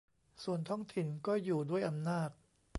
[0.43, 2.29] ส่วนท้องถิ่นก็อยู่ด้วยอำนาจ